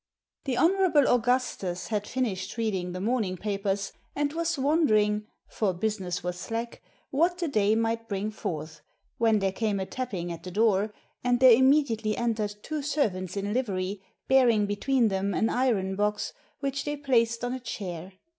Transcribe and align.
The 0.45 0.57
Hon. 0.57 0.81
Augustus 1.05 1.89
had 1.89 2.07
finished 2.07 2.57
reading 2.57 2.91
the 2.91 2.99
morning 2.99 3.37
papers, 3.37 3.93
and 4.15 4.33
was 4.33 4.57
wondering— 4.57 5.27
for 5.57 5.73
business 5.73 6.23
was 6.23 6.39
slack— 6.39 6.81
what 7.11 7.37
the 7.37 7.47
day 7.47 7.75
might 7.75 8.09
bring 8.09 8.31
forth, 8.31 8.81
when 9.19 9.37
there 9.37 9.51
came 9.51 9.79
a 9.79 9.85
tapping 9.85 10.31
at 10.31 10.41
the 10.41 10.49
door, 10.49 10.91
and 11.23 11.39
there 11.39 11.53
im 11.53 11.69
mediately 11.69 12.17
entered 12.17 12.55
two 12.63 12.81
servants 12.81 13.37
in 13.37 13.53
livery, 13.53 14.01
bearing 14.27 14.65
between 14.65 15.09
them 15.09 15.35
an 15.35 15.49
iron 15.49 15.95
box, 15.95 16.33
which 16.61 16.83
they 16.83 16.97
placed 16.97 17.43
on 17.45 17.53
a 17.53 17.59
chair. 17.59 18.13